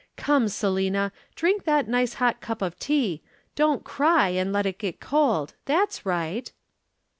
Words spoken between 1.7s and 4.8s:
nice hot cup of tea don't cry and let it